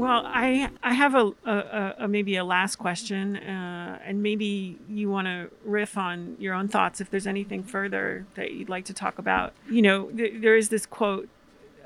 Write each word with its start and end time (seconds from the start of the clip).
Well, 0.00 0.22
I 0.24 0.70
I 0.82 0.94
have 0.94 1.14
a, 1.14 1.30
a, 1.44 1.94
a 1.98 2.08
maybe 2.08 2.36
a 2.36 2.44
last 2.44 2.76
question, 2.76 3.36
uh, 3.36 3.98
and 4.02 4.22
maybe 4.22 4.78
you 4.88 5.10
want 5.10 5.26
to 5.26 5.50
riff 5.62 5.98
on 5.98 6.36
your 6.38 6.54
own 6.54 6.68
thoughts 6.68 7.02
if 7.02 7.10
there's 7.10 7.26
anything 7.26 7.62
further 7.62 8.24
that 8.34 8.52
you'd 8.52 8.70
like 8.70 8.86
to 8.86 8.94
talk 8.94 9.18
about. 9.18 9.52
You 9.68 9.82
know, 9.82 10.06
th- 10.06 10.40
there 10.40 10.56
is 10.56 10.70
this 10.70 10.86
quote 10.86 11.28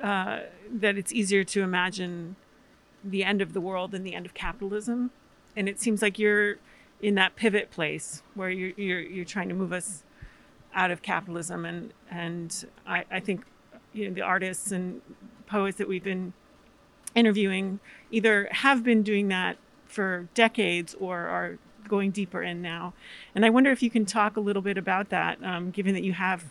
uh, 0.00 0.42
that 0.72 0.96
it's 0.96 1.12
easier 1.12 1.42
to 1.42 1.62
imagine 1.62 2.36
the 3.02 3.24
end 3.24 3.42
of 3.42 3.52
the 3.52 3.60
world 3.60 3.90
than 3.90 4.04
the 4.04 4.14
end 4.14 4.26
of 4.26 4.32
capitalism, 4.32 5.10
and 5.56 5.68
it 5.68 5.80
seems 5.80 6.00
like 6.00 6.16
you're 6.16 6.58
in 7.02 7.16
that 7.16 7.34
pivot 7.34 7.72
place 7.72 8.22
where 8.34 8.48
you're 8.48 8.74
you're, 8.76 9.00
you're 9.00 9.24
trying 9.24 9.48
to 9.48 9.56
move 9.56 9.72
us 9.72 10.04
out 10.72 10.92
of 10.92 11.02
capitalism, 11.02 11.64
and 11.64 11.92
and 12.12 12.64
I, 12.86 13.06
I 13.10 13.18
think 13.18 13.44
you 13.92 14.06
know 14.06 14.14
the 14.14 14.22
artists 14.22 14.70
and 14.70 15.00
poets 15.48 15.78
that 15.78 15.88
we've 15.88 16.04
been 16.04 16.32
interviewing 17.14 17.80
either 18.10 18.48
have 18.50 18.82
been 18.82 19.02
doing 19.02 19.28
that 19.28 19.56
for 19.86 20.28
decades 20.34 20.94
or 20.98 21.18
are 21.18 21.58
going 21.88 22.10
deeper 22.10 22.42
in 22.42 22.62
now. 22.62 22.94
And 23.34 23.44
I 23.44 23.50
wonder 23.50 23.70
if 23.70 23.82
you 23.82 23.90
can 23.90 24.04
talk 24.06 24.36
a 24.36 24.40
little 24.40 24.62
bit 24.62 24.78
about 24.78 25.10
that, 25.10 25.42
um, 25.44 25.70
given 25.70 25.94
that 25.94 26.02
you 26.02 26.12
have 26.14 26.44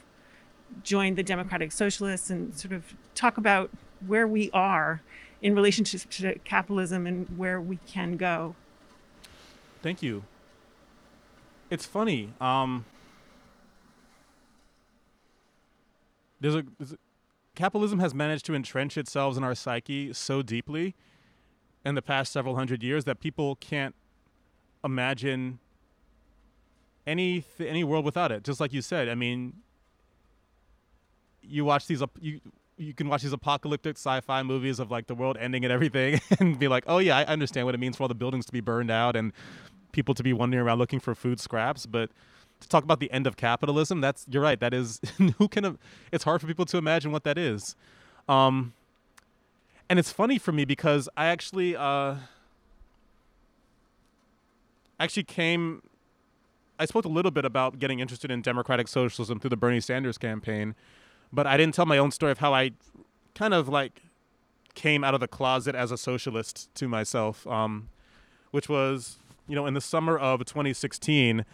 joined 0.83 1.17
the 1.17 1.23
Democratic 1.23 1.71
Socialists 1.71 2.29
and 2.29 2.55
sort 2.55 2.73
of 2.73 2.95
talk 3.15 3.37
about 3.37 3.69
where 4.05 4.27
we 4.27 4.49
are 4.51 5.01
in 5.41 5.55
relationship 5.55 6.09
to 6.09 6.39
capitalism 6.39 7.05
and 7.05 7.37
where 7.37 7.59
we 7.59 7.77
can 7.87 8.17
go. 8.17 8.55
Thank 9.81 10.01
you. 10.01 10.23
It's 11.69 11.85
funny. 11.85 12.31
Um, 12.39 12.85
there's 16.39 16.55
a, 16.55 16.63
there's 16.77 16.93
a 16.93 16.97
capitalism 17.55 17.99
has 17.99 18.13
managed 18.13 18.45
to 18.45 18.55
entrench 18.55 18.97
itself 18.97 19.37
in 19.37 19.43
our 19.43 19.55
psyche 19.55 20.13
so 20.13 20.41
deeply 20.41 20.95
in 21.85 21.95
the 21.95 22.01
past 22.01 22.31
several 22.31 22.55
hundred 22.55 22.81
years 22.81 23.03
that 23.05 23.19
people 23.19 23.55
can't 23.57 23.95
imagine 24.83 25.59
any 27.05 27.41
th- 27.41 27.69
any 27.69 27.83
world 27.83 28.05
without 28.05 28.31
it. 28.31 28.43
Just 28.43 28.59
like 28.59 28.73
you 28.73 28.81
said, 28.81 29.09
I 29.09 29.15
mean, 29.15 29.53
you 31.41 31.65
watch 31.65 31.87
these 31.87 32.01
you 32.19 32.39
you 32.77 32.93
can 32.93 33.07
watch 33.07 33.21
these 33.21 33.33
apocalyptic 33.33 33.97
sci-fi 33.97 34.41
movies 34.43 34.79
of 34.79 34.89
like 34.89 35.07
the 35.07 35.15
world 35.15 35.37
ending 35.39 35.63
and 35.63 35.71
everything, 35.71 36.21
and 36.39 36.57
be 36.57 36.67
like, 36.67 36.85
oh 36.87 36.97
yeah, 36.97 37.17
I 37.17 37.25
understand 37.25 37.65
what 37.65 37.75
it 37.75 37.79
means 37.79 37.97
for 37.97 38.03
all 38.03 38.09
the 38.09 38.15
buildings 38.15 38.45
to 38.47 38.51
be 38.51 38.61
burned 38.61 38.91
out 38.91 39.15
and 39.15 39.31
people 39.91 40.15
to 40.15 40.23
be 40.23 40.33
wandering 40.33 40.65
around 40.65 40.79
looking 40.79 40.99
for 40.99 41.13
food 41.13 41.39
scraps, 41.39 41.85
but 41.85 42.09
to 42.63 42.69
talk 42.69 42.83
about 42.83 42.99
the 42.99 43.11
end 43.11 43.27
of 43.27 43.37
capitalism, 43.37 44.01
that's 44.01 44.25
you're 44.29 44.41
right. 44.41 44.59
That 44.59 44.73
is 44.73 44.99
who 45.37 45.47
can. 45.47 45.77
It's 46.11 46.23
hard 46.23 46.41
for 46.41 46.47
people 46.47 46.65
to 46.65 46.77
imagine 46.77 47.11
what 47.11 47.23
that 47.23 47.37
is. 47.37 47.75
Um, 48.27 48.73
and 49.89 49.99
it's 49.99 50.11
funny 50.11 50.39
for 50.39 50.51
me 50.51 50.65
because 50.65 51.09
I 51.15 51.27
actually 51.27 51.75
uh, 51.75 52.15
actually 54.99 55.23
came. 55.23 55.83
I 56.79 56.85
spoke 56.85 57.05
a 57.05 57.09
little 57.09 57.31
bit 57.31 57.45
about 57.45 57.79
getting 57.79 57.99
interested 57.99 58.31
in 58.31 58.41
democratic 58.41 58.87
socialism 58.87 59.39
through 59.39 59.51
the 59.51 59.57
Bernie 59.57 59.79
Sanders 59.79 60.17
campaign, 60.17 60.73
but 61.31 61.45
I 61.45 61.57
didn't 61.57 61.75
tell 61.75 61.85
my 61.85 61.97
own 61.97 62.11
story 62.11 62.31
of 62.31 62.39
how 62.39 62.53
I 62.53 62.71
kind 63.35 63.53
of 63.53 63.69
like 63.69 64.01
came 64.73 65.03
out 65.03 65.13
of 65.13 65.19
the 65.19 65.27
closet 65.27 65.75
as 65.75 65.91
a 65.91 65.97
socialist 65.97 66.73
to 66.75 66.87
myself, 66.87 67.45
um, 67.45 67.89
which 68.51 68.67
was 68.67 69.17
you 69.47 69.55
know 69.55 69.65
in 69.65 69.73
the 69.73 69.81
summer 69.81 70.17
of 70.17 70.39
2016. 70.45 71.45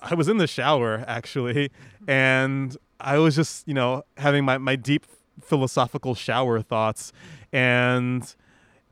I 0.00 0.14
was 0.14 0.28
in 0.28 0.36
the 0.36 0.46
shower 0.46 1.04
actually, 1.06 1.70
and 2.06 2.76
I 3.00 3.18
was 3.18 3.36
just 3.36 3.66
you 3.66 3.74
know 3.74 4.04
having 4.16 4.44
my 4.44 4.58
my 4.58 4.76
deep 4.76 5.06
philosophical 5.40 6.14
shower 6.14 6.60
thoughts, 6.62 7.12
and 7.52 8.34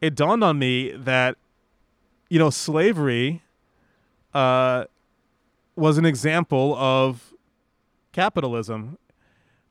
it 0.00 0.14
dawned 0.14 0.44
on 0.44 0.58
me 0.58 0.92
that 0.92 1.36
you 2.28 2.38
know 2.38 2.50
slavery 2.50 3.42
uh, 4.32 4.84
was 5.76 5.98
an 5.98 6.04
example 6.04 6.74
of 6.76 7.34
capitalism. 8.12 8.98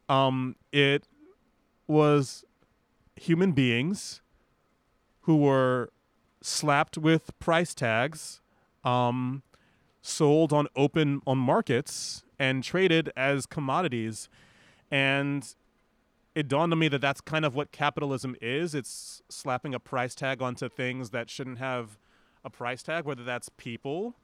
Um, 0.10 0.56
it 0.72 1.08
was 1.88 2.44
human 3.16 3.52
beings 3.54 4.22
who 5.22 5.38
were 5.38 5.90
slapped 6.42 6.98
with 6.98 7.38
price 7.40 7.74
tags. 7.74 8.42
Um, 8.84 9.44
sold 10.04 10.54
on 10.54 10.68
open 10.76 11.22
on 11.26 11.40
markets 11.40 12.24
and 12.38 12.64
traded 12.64 13.12
as 13.18 13.48
commodities. 13.48 14.30
And 14.92 15.56
it 16.36 16.48
dawned 16.48 16.72
on 16.74 16.78
me 16.78 16.88
that 16.90 17.02
that's 17.02 17.22
kind 17.22 17.46
of 17.46 17.56
what 17.56 17.72
capitalism 17.72 18.36
is. 18.42 18.76
It's 18.76 19.24
slapping 19.30 19.74
a 19.74 19.80
price 19.80 20.14
tag 20.14 20.42
onto 20.42 20.70
things 20.70 21.10
that 21.10 21.32
shouldn't 21.32 21.58
have 21.58 21.98
a 22.46 22.50
price 22.50 22.84
tag 22.84 23.06
whether 23.06 23.24
that's 23.24 23.50
people 23.50 24.16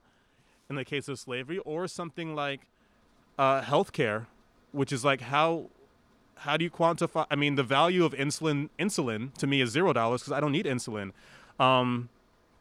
in 0.69 0.75
the 0.75 0.85
case 0.85 1.07
of 1.07 1.17
slavery 1.17 1.57
or 1.59 1.87
something 1.87 2.35
like 2.35 2.67
uh, 3.37 3.61
healthcare 3.61 4.25
which 4.71 4.91
is 4.91 5.05
like 5.05 5.21
how 5.21 5.69
how 6.35 6.57
do 6.57 6.63
you 6.63 6.69
quantify 6.69 7.25
i 7.31 7.35
mean 7.35 7.55
the 7.55 7.63
value 7.63 8.03
of 8.03 8.13
insulin 8.13 8.69
insulin 8.77 9.33
to 9.35 9.47
me 9.47 9.61
is 9.61 9.69
zero 9.69 9.93
dollars 9.93 10.21
because 10.21 10.33
i 10.33 10.39
don't 10.39 10.51
need 10.51 10.65
insulin. 10.65 11.11
Um, 11.59 12.09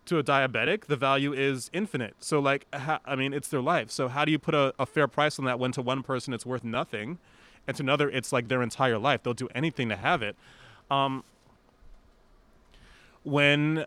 to 0.09 0.19
a 0.19 0.25
diabetic, 0.25 0.87
the 0.87 0.97
value 0.97 1.33
is 1.33 1.71
infinite. 1.73 2.17
So, 2.21 2.39
like, 2.41 2.67
I 2.73 3.15
mean, 3.17 3.33
it's 3.33 3.49
their 3.49 3.63
life. 3.63 3.91
So, 3.91 4.09
how 4.09 4.25
do 4.25 4.33
you 4.33 4.39
put 4.39 4.55
a, 4.55 4.75
a, 4.79 4.87
fair 4.87 5.07
price 5.07 5.39
on 5.39 5.45
that 5.45 5.59
when 5.59 5.73
to 5.73 5.83
one 5.83 6.03
person 6.03 6.35
it's 6.35 6.45
worth 6.45 6.65
nothing, 6.65 7.19
and 7.67 7.77
to 7.77 7.83
another 7.83 8.11
it's 8.11 8.33
like 8.33 8.49
their 8.49 8.63
entire 8.63 8.99
life? 8.99 9.23
They'll 9.23 9.35
do 9.35 9.49
anything 9.55 9.89
to 9.91 9.97
have 9.97 10.23
it. 10.23 10.37
Um, 10.91 11.25
when 13.23 13.85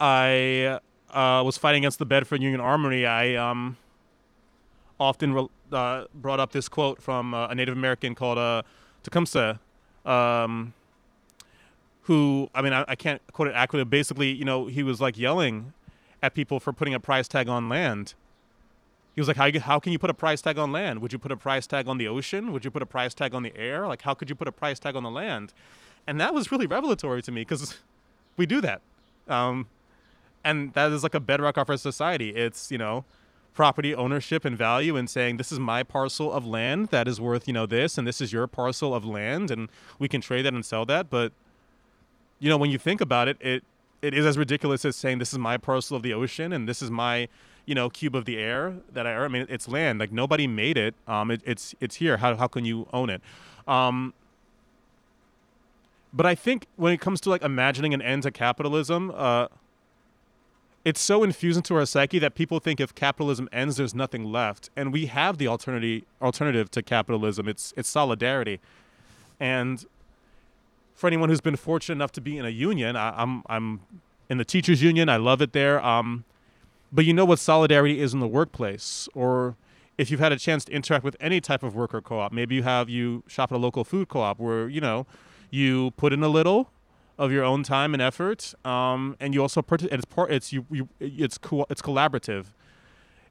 I 0.00 0.80
uh, 1.10 1.42
was 1.44 1.58
fighting 1.58 1.82
against 1.82 1.98
the 1.98 2.06
Bedford 2.06 2.42
Union 2.42 2.60
Armory, 2.60 3.06
I 3.06 3.34
um, 3.34 3.76
often 4.98 5.34
re- 5.34 5.48
uh, 5.72 6.04
brought 6.14 6.40
up 6.40 6.52
this 6.52 6.68
quote 6.68 7.02
from 7.02 7.34
uh, 7.34 7.48
a 7.48 7.54
Native 7.54 7.76
American 7.76 8.14
called 8.14 8.38
uh, 8.38 8.62
Tecumseh. 9.02 9.60
Um, 10.04 10.74
who 12.02 12.48
I 12.54 12.62
mean 12.62 12.72
I, 12.72 12.84
I 12.88 12.94
can't 12.94 13.20
quote 13.32 13.48
it 13.48 13.54
accurately. 13.54 13.84
But 13.84 13.90
basically, 13.90 14.32
you 14.32 14.44
know, 14.44 14.66
he 14.66 14.82
was 14.82 15.00
like 15.00 15.18
yelling 15.18 15.72
at 16.22 16.34
people 16.34 16.60
for 16.60 16.72
putting 16.72 16.94
a 16.94 17.00
price 17.00 17.28
tag 17.28 17.48
on 17.48 17.68
land. 17.68 18.14
He 19.14 19.20
was 19.20 19.28
like, 19.28 19.36
how, 19.36 19.50
how 19.60 19.78
can 19.78 19.92
you 19.92 19.98
put 19.98 20.08
a 20.08 20.14
price 20.14 20.40
tag 20.40 20.56
on 20.56 20.72
land? 20.72 21.02
Would 21.02 21.12
you 21.12 21.18
put 21.18 21.32
a 21.32 21.36
price 21.36 21.66
tag 21.66 21.86
on 21.86 21.98
the 21.98 22.08
ocean? 22.08 22.52
Would 22.52 22.64
you 22.64 22.70
put 22.70 22.80
a 22.80 22.86
price 22.86 23.12
tag 23.12 23.34
on 23.34 23.42
the 23.42 23.54
air? 23.56 23.86
Like, 23.86 24.02
how 24.02 24.14
could 24.14 24.30
you 24.30 24.34
put 24.34 24.48
a 24.48 24.52
price 24.52 24.78
tag 24.78 24.96
on 24.96 25.02
the 25.02 25.10
land? 25.10 25.52
And 26.06 26.18
that 26.20 26.32
was 26.32 26.50
really 26.50 26.66
revelatory 26.66 27.20
to 27.22 27.32
me 27.32 27.42
because 27.42 27.76
we 28.36 28.46
do 28.46 28.60
that. 28.62 28.80
Um, 29.28 29.66
and 30.44 30.72
that 30.72 30.90
is 30.92 31.02
like 31.02 31.14
a 31.14 31.20
bedrock 31.20 31.58
of 31.58 31.68
our 31.68 31.76
society. 31.76 32.30
It's, 32.30 32.70
you 32.70 32.78
know, 32.78 33.04
property 33.52 33.94
ownership 33.94 34.44
and 34.44 34.56
value 34.56 34.96
and 34.96 35.08
saying, 35.10 35.36
this 35.36 35.52
is 35.52 35.60
my 35.60 35.82
parcel 35.82 36.32
of 36.32 36.46
land 36.46 36.88
that 36.88 37.06
is 37.06 37.20
worth, 37.20 37.46
you 37.46 37.52
know, 37.52 37.66
this, 37.66 37.98
and 37.98 38.06
this 38.06 38.20
is 38.20 38.32
your 38.32 38.46
parcel 38.46 38.94
of 38.94 39.04
land, 39.04 39.50
and 39.50 39.68
we 39.98 40.08
can 40.08 40.20
trade 40.20 40.46
that 40.46 40.54
and 40.54 40.64
sell 40.64 40.86
that. 40.86 41.10
But 41.10 41.32
you 42.42 42.48
know, 42.48 42.56
when 42.56 42.72
you 42.72 42.78
think 42.78 43.00
about 43.00 43.28
it, 43.28 43.36
it 43.40 43.62
it 44.02 44.14
is 44.14 44.26
as 44.26 44.36
ridiculous 44.36 44.84
as 44.84 44.96
saying 44.96 45.18
this 45.18 45.32
is 45.32 45.38
my 45.38 45.56
parcel 45.56 45.96
of 45.96 46.02
the 46.02 46.12
ocean 46.12 46.52
and 46.52 46.68
this 46.68 46.82
is 46.82 46.90
my 46.90 47.28
you 47.66 47.74
know 47.74 47.88
cube 47.88 48.16
of 48.16 48.24
the 48.24 48.36
air 48.36 48.74
that 48.92 49.06
I 49.06 49.14
I 49.14 49.28
mean 49.28 49.46
it's 49.48 49.68
land. 49.68 50.00
Like 50.00 50.10
nobody 50.10 50.48
made 50.48 50.76
it. 50.76 50.96
Um 51.06 51.30
it, 51.30 51.40
it's 51.44 51.76
it's 51.80 51.96
here. 51.96 52.16
How 52.16 52.34
how 52.34 52.48
can 52.48 52.64
you 52.64 52.88
own 52.92 53.10
it? 53.10 53.22
Um 53.68 54.12
but 56.12 56.26
I 56.26 56.34
think 56.34 56.66
when 56.74 56.92
it 56.92 57.00
comes 57.00 57.20
to 57.22 57.30
like 57.30 57.42
imagining 57.42 57.94
an 57.94 58.02
end 58.02 58.24
to 58.24 58.32
capitalism 58.32 59.12
uh 59.14 59.46
it's 60.84 61.00
so 61.00 61.22
infused 61.22 61.58
into 61.58 61.76
our 61.76 61.86
psyche 61.86 62.18
that 62.18 62.34
people 62.34 62.58
think 62.58 62.80
if 62.80 62.92
capitalism 62.92 63.48
ends 63.52 63.76
there's 63.76 63.94
nothing 63.94 64.24
left. 64.24 64.68
And 64.74 64.92
we 64.92 65.06
have 65.06 65.38
the 65.38 65.46
alternative 65.46 66.02
alternative 66.20 66.72
to 66.72 66.82
capitalism. 66.82 67.46
It's 67.46 67.72
it's 67.76 67.88
solidarity. 67.88 68.58
And 69.38 69.86
for 71.02 71.08
anyone 71.08 71.28
who's 71.28 71.40
been 71.40 71.56
fortunate 71.56 71.96
enough 71.96 72.12
to 72.12 72.20
be 72.20 72.38
in 72.38 72.46
a 72.46 72.48
union, 72.48 72.94
I, 72.94 73.08
am 73.20 73.42
I'm, 73.48 73.56
I'm 73.56 73.80
in 74.30 74.38
the 74.38 74.44
teachers 74.44 74.84
union. 74.84 75.08
I 75.08 75.16
love 75.16 75.42
it 75.42 75.52
there. 75.52 75.84
Um, 75.84 76.22
but 76.92 77.04
you 77.04 77.12
know 77.12 77.24
what 77.24 77.40
solidarity 77.40 77.98
is 77.98 78.14
in 78.14 78.20
the 78.20 78.28
workplace, 78.28 79.08
or 79.12 79.56
if 79.98 80.12
you've 80.12 80.20
had 80.20 80.30
a 80.30 80.38
chance 80.38 80.64
to 80.66 80.72
interact 80.72 81.02
with 81.02 81.16
any 81.18 81.40
type 81.40 81.64
of 81.64 81.74
worker 81.74 82.00
co-op, 82.00 82.30
maybe 82.30 82.54
you 82.54 82.62
have 82.62 82.88
you 82.88 83.24
shop 83.26 83.50
at 83.50 83.56
a 83.56 83.58
local 83.58 83.82
food 83.82 84.08
co-op 84.08 84.38
where 84.38 84.68
you 84.68 84.80
know 84.80 85.04
you 85.50 85.90
put 85.96 86.12
in 86.12 86.22
a 86.22 86.28
little 86.28 86.70
of 87.18 87.32
your 87.32 87.42
own 87.42 87.64
time 87.64 87.94
and 87.94 88.00
effort, 88.00 88.54
um, 88.64 89.16
and 89.18 89.34
you 89.34 89.42
also 89.42 89.60
part- 89.60 89.82
it's 89.82 90.04
part 90.04 90.30
it's 90.30 90.52
you, 90.52 90.66
you 90.70 90.88
it's 91.00 91.36
co- 91.36 91.66
it's 91.68 91.82
collaborative. 91.82 92.52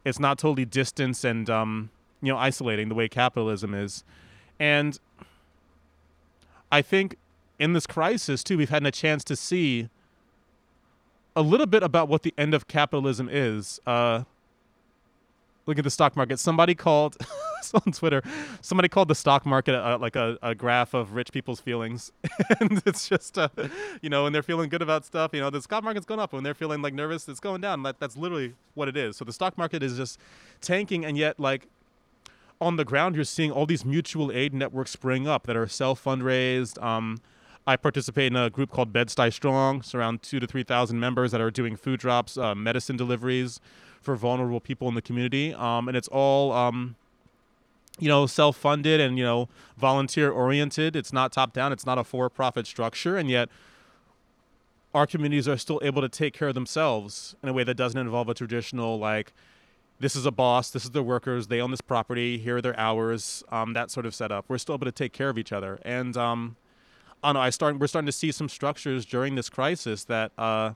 It's 0.04 0.20
not 0.20 0.38
totally 0.38 0.66
distance 0.66 1.24
and 1.24 1.50
um, 1.50 1.90
you 2.22 2.34
know 2.34 2.38
isolating 2.38 2.90
the 2.90 2.96
way 2.96 3.08
capitalism 3.08 3.74
is, 3.74 4.04
and 4.60 5.00
I 6.70 6.82
think 6.82 7.16
in 7.62 7.74
this 7.74 7.86
crisis 7.86 8.44
too, 8.44 8.58
we've 8.58 8.72
had 8.72 8.86
a 8.86 8.92
chance 8.92 9.24
to 9.26 9.36
see 9.36 9.88
a 11.36 11.44
little 11.44 11.68
bit 11.68 11.84
about 11.84 12.10
what 12.10 12.24
the 12.24 12.34
end 12.36 12.56
of 12.56 12.68
capitalism 12.68 13.30
is. 13.32 13.80
Uh, 13.86 14.24
look 15.68 15.78
at 15.78 15.84
the 15.84 15.92
stock 15.92 16.18
market. 16.18 16.40
Somebody 16.40 16.74
called 16.74 17.18
on 17.86 17.94
Twitter, 17.94 18.24
somebody 18.62 18.90
called 18.90 19.10
the 19.10 19.16
stock 19.16 19.46
market 19.46 19.78
like 20.02 20.16
a, 20.16 20.40
a 20.42 20.56
graph 20.56 20.96
of 20.96 21.14
rich 21.14 21.32
people's 21.32 21.60
feelings, 21.60 22.12
and 22.60 22.82
it's 22.88 23.08
just, 23.08 23.38
uh, 23.38 23.50
you 24.02 24.10
know, 24.10 24.24
when 24.24 24.34
they're 24.34 24.42
feeling 24.42 24.68
good 24.68 24.82
about 24.82 25.06
stuff, 25.06 25.30
you 25.32 25.40
know, 25.40 25.52
the 25.52 25.62
stock 25.62 25.84
market's 25.84 26.08
going 26.08 26.20
up. 26.20 26.34
When 26.34 26.44
they're 26.44 26.56
feeling 26.56 26.82
like 26.82 26.96
nervous, 26.96 27.30
it's 27.30 27.40
going 27.40 27.62
down. 27.62 27.84
That, 27.84 28.00
that's 28.00 28.18
literally 28.18 28.56
what 28.74 28.88
it 28.88 28.98
is. 28.98 29.18
So 29.18 29.24
the 29.24 29.34
stock 29.34 29.56
market 29.56 29.84
is 29.84 29.98
just 29.98 30.20
tanking, 30.62 31.06
and 31.06 31.16
yet 31.16 31.40
like 31.40 31.68
on 32.60 32.78
the 32.78 32.86
ground, 32.86 33.16
you're 33.16 33.24
seeing 33.24 33.52
all 33.52 33.68
these 33.68 33.86
mutual 33.86 34.32
aid 34.32 34.52
networks 34.52 34.90
spring 34.90 35.28
up 35.28 35.46
that 35.46 35.56
are 35.56 35.68
self 35.68 36.04
fundraised. 36.04 36.82
Um, 36.82 37.22
I 37.68 37.76
participate 37.76 38.28
in 38.28 38.36
a 38.36 38.50
group 38.50 38.72
called 38.72 38.92
Bed-Stuy 38.92 39.32
Strong. 39.32 39.80
It's 39.80 39.94
around 39.94 40.24
two 40.24 40.40
to 40.40 40.48
three 40.48 40.64
thousand 40.64 41.00
members 41.00 41.32
that 41.32 41.42
are 41.42 41.52
doing 41.52 41.76
food 41.76 42.00
drops, 42.00 42.38
uh, 42.38 42.56
medicine 42.56 42.98
deliveries 42.98 43.60
for 44.02 44.16
vulnerable 44.16 44.60
people 44.60 44.88
in 44.88 44.96
the 44.96 45.02
community, 45.02 45.54
um, 45.54 45.88
and 45.88 45.96
it's 45.96 46.08
all 46.08 46.52
um, 46.52 46.96
you 48.00 48.08
know 48.08 48.26
self-funded 48.26 49.00
and 49.00 49.18
you 49.18 49.24
know 49.24 49.48
volunteer-oriented. 49.78 50.96
It's 50.96 51.14
not 51.14 51.32
top-down. 51.32 51.72
It's 51.72 51.86
not 51.86 51.98
a 51.98 52.04
for-profit 52.04 52.66
structure, 52.66 53.16
and 53.16 53.30
yet 53.30 53.50
our 54.94 55.06
communities 55.06 55.48
are 55.48 55.58
still 55.58 55.80
able 55.84 56.02
to 56.02 56.10
take 56.10 56.34
care 56.34 56.50
of 56.50 56.56
themselves 56.56 57.36
in 57.44 57.50
a 57.50 57.54
way 57.54 57.64
that 57.64 57.76
doesn't 57.76 58.00
involve 58.00 58.28
a 58.28 58.34
traditional 58.34 58.98
like 59.00 59.34
this 60.00 60.16
is 60.16 60.26
a 60.26 60.32
boss, 60.32 60.72
this 60.72 60.84
is 60.84 60.90
the 60.92 61.04
workers, 61.04 61.48
they 61.48 61.62
own 61.62 61.70
this 61.70 61.80
property, 61.80 62.40
here 62.40 62.58
are 62.58 62.62
their 62.62 62.78
hours, 62.78 63.44
um, 63.52 63.74
that 63.74 63.92
sort 63.92 64.08
of 64.08 64.16
setup. 64.16 64.46
We're 64.48 64.58
still 64.58 64.74
able 64.74 64.86
to 64.86 64.92
take 64.92 65.14
care 65.14 65.30
of 65.30 65.38
each 65.38 65.52
other, 65.52 65.80
and 65.86 66.18
um, 66.18 66.56
I 67.24 67.30
don't 67.30 67.36
know. 67.36 67.42
I 67.42 67.50
start. 67.50 67.78
We're 67.80 67.88
starting 67.88 68.08
to 68.08 68.12
see 68.12 68.32
some 68.32 68.50
structures 68.50 69.06
during 69.06 69.36
this 69.36 69.50
crisis 69.50 70.04
that 70.06 70.32
uh, 70.38 70.74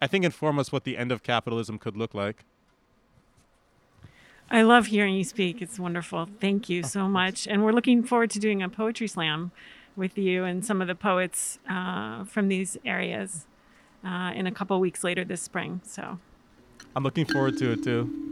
I 0.00 0.06
think 0.06 0.24
inform 0.24 0.58
us 0.58 0.72
what 0.72 0.84
the 0.84 0.96
end 0.96 1.12
of 1.12 1.22
capitalism 1.22 1.78
could 1.78 1.96
look 1.96 2.14
like. 2.14 2.44
I 4.50 4.62
love 4.62 4.86
hearing 4.86 5.14
you 5.14 5.24
speak. 5.24 5.60
It's 5.60 5.78
wonderful. 5.78 6.28
Thank 6.40 6.68
you 6.68 6.82
so 6.84 7.08
much. 7.08 7.48
And 7.48 7.64
we're 7.64 7.72
looking 7.72 8.04
forward 8.04 8.30
to 8.30 8.38
doing 8.38 8.62
a 8.62 8.68
poetry 8.68 9.08
slam 9.08 9.50
with 9.96 10.16
you 10.16 10.44
and 10.44 10.64
some 10.64 10.80
of 10.80 10.86
the 10.86 10.94
poets 10.94 11.58
uh, 11.68 12.24
from 12.24 12.48
these 12.48 12.76
areas 12.84 13.46
uh, 14.04 14.32
in 14.34 14.46
a 14.46 14.52
couple 14.52 14.78
weeks 14.78 15.02
later 15.02 15.24
this 15.24 15.42
spring. 15.42 15.80
So 15.84 16.18
I'm 16.94 17.02
looking 17.02 17.26
forward 17.26 17.58
to 17.58 17.72
it 17.72 17.82
too. 17.82 18.25